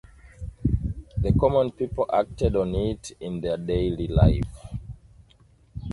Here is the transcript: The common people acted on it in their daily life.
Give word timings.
The 1.19 1.31
common 1.39 1.73
people 1.73 2.09
acted 2.11 2.55
on 2.55 2.73
it 2.73 3.11
in 3.19 3.39
their 3.39 3.55
daily 3.55 4.07
life. 4.07 4.65